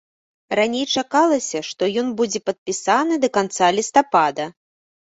[0.59, 4.53] Раней чакалася, што ён будзе падпісаны да канца лістапада.